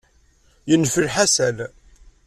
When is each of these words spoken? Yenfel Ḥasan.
Yenfel 0.69 1.07
Ḥasan. 1.15 1.57